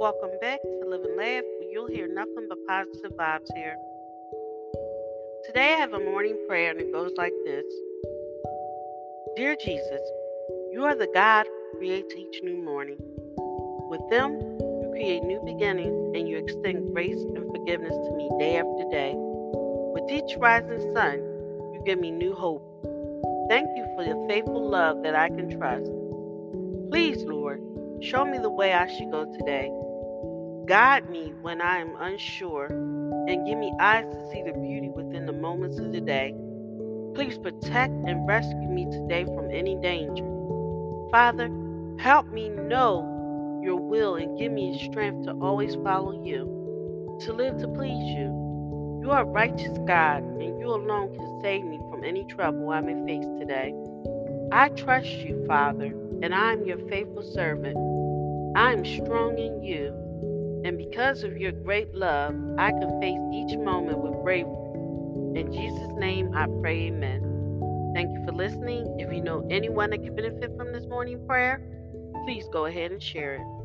Welcome 0.00 0.30
back 0.40 0.62
to 0.62 0.88
Live 0.88 1.02
and 1.04 1.14
Laugh, 1.14 1.44
where 1.44 1.70
you'll 1.70 1.86
hear 1.86 2.08
nothing 2.08 2.48
but 2.48 2.56
positive 2.66 3.12
vibes 3.18 3.54
here. 3.54 3.76
Today 5.44 5.74
I 5.74 5.76
have 5.76 5.92
a 5.92 6.00
morning 6.00 6.38
prayer 6.48 6.70
and 6.70 6.80
it 6.80 6.90
goes 6.90 7.12
like 7.18 7.34
this 7.44 7.66
Dear 9.36 9.56
Jesus, 9.62 10.00
you 10.72 10.84
are 10.86 10.94
the 10.94 11.10
God 11.12 11.44
who 11.44 11.78
creates 11.78 12.14
each 12.14 12.40
new 12.42 12.56
morning. 12.56 12.96
With 13.90 14.00
them, 14.08 14.32
you 14.58 14.88
create 14.90 15.22
new 15.22 15.38
beginnings 15.44 16.16
and 16.16 16.26
you 16.26 16.38
extend 16.38 16.94
grace 16.94 17.20
and 17.20 17.54
forgiveness 17.54 17.94
to 17.94 18.12
me 18.16 18.30
day 18.38 18.56
after 18.56 18.88
day. 18.90 19.12
With 19.14 20.10
each 20.10 20.34
rising 20.38 20.94
sun, 20.94 21.18
you 21.74 21.82
give 21.84 22.00
me 22.00 22.10
new 22.10 22.34
hope. 22.34 22.64
Thank 23.50 23.68
you 23.76 23.84
for 23.94 24.02
your 24.02 24.26
faithful 24.26 24.66
love 24.66 25.02
that 25.02 25.14
I 25.14 25.28
can 25.28 25.50
trust. 25.58 25.92
Please, 26.90 27.22
Lord, 27.24 27.60
show 28.00 28.24
me 28.24 28.38
the 28.38 28.48
way 28.48 28.72
I 28.72 28.86
should 28.96 29.10
go 29.10 29.30
today. 29.38 29.70
Guide 30.70 31.10
me 31.10 31.32
when 31.42 31.60
I 31.60 31.78
am 31.78 31.96
unsure 31.98 32.66
and 32.66 33.44
give 33.44 33.58
me 33.58 33.72
eyes 33.80 34.04
to 34.04 34.30
see 34.30 34.40
the 34.44 34.52
beauty 34.52 34.88
within 34.88 35.26
the 35.26 35.32
moments 35.32 35.80
of 35.80 35.92
the 35.92 36.00
day. 36.00 36.32
Please 37.12 37.36
protect 37.38 37.92
and 38.06 38.24
rescue 38.28 38.68
me 38.68 38.84
today 38.84 39.24
from 39.24 39.50
any 39.50 39.74
danger. 39.82 40.24
Father, 41.10 41.50
help 41.98 42.28
me 42.28 42.50
know 42.50 43.60
your 43.64 43.80
will 43.80 44.14
and 44.14 44.38
give 44.38 44.52
me 44.52 44.78
strength 44.88 45.26
to 45.26 45.32
always 45.42 45.74
follow 45.74 46.24
you, 46.24 47.18
to 47.22 47.32
live 47.32 47.58
to 47.58 47.66
please 47.66 48.04
you. 48.14 49.00
You 49.02 49.10
are 49.10 49.24
righteous 49.24 49.76
God, 49.88 50.22
and 50.22 50.60
you 50.60 50.68
alone 50.68 51.12
can 51.12 51.40
save 51.42 51.64
me 51.64 51.80
from 51.90 52.04
any 52.04 52.22
trouble 52.26 52.70
I 52.70 52.80
may 52.80 52.94
face 53.08 53.26
today. 53.40 53.74
I 54.52 54.68
trust 54.68 55.08
you, 55.08 55.44
Father, 55.48 55.92
and 56.22 56.32
I 56.32 56.52
am 56.52 56.64
your 56.64 56.78
faithful 56.88 57.24
servant. 57.24 57.76
I 58.56 58.72
am 58.72 58.84
strong 58.84 59.36
in 59.36 59.64
you 59.64 60.09
and 60.64 60.76
because 60.76 61.22
of 61.22 61.36
your 61.36 61.52
great 61.52 61.94
love, 61.94 62.34
I 62.58 62.70
can 62.70 63.00
face 63.00 63.18
each 63.32 63.56
moment 63.58 63.98
with 63.98 64.12
bravery. 64.22 64.52
In 65.40 65.52
Jesus' 65.52 65.92
name, 65.96 66.34
I 66.34 66.46
pray, 66.60 66.88
amen. 66.88 67.92
Thank 67.94 68.10
you 68.12 68.24
for 68.24 68.32
listening. 68.32 68.96
If 68.98 69.12
you 69.12 69.22
know 69.22 69.46
anyone 69.50 69.90
that 69.90 70.02
can 70.02 70.14
benefit 70.14 70.56
from 70.56 70.72
this 70.72 70.86
morning 70.86 71.24
prayer, 71.26 71.60
please 72.26 72.46
go 72.52 72.66
ahead 72.66 72.92
and 72.92 73.02
share 73.02 73.34
it. 73.36 73.59